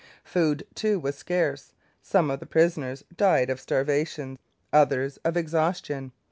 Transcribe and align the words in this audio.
Food, 0.23 0.65
too, 0.73 0.99
was 0.99 1.15
scarce. 1.15 1.73
Some 2.01 2.31
of 2.31 2.39
the 2.39 2.47
prisoners 2.47 3.03
died 3.15 3.51
of 3.51 3.59
starvation; 3.59 4.39
others 4.73 5.17
of 5.17 5.37
exhaustion. 5.37 6.11